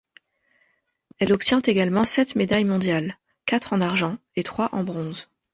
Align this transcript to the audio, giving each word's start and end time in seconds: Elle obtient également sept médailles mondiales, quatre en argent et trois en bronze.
Elle 1.19 1.31
obtient 1.31 1.59
également 1.59 2.05
sept 2.05 2.35
médailles 2.35 2.65
mondiales, 2.65 3.19
quatre 3.45 3.71
en 3.73 3.81
argent 3.81 4.17
et 4.35 4.41
trois 4.41 4.69
en 4.73 4.83
bronze. 4.83 5.29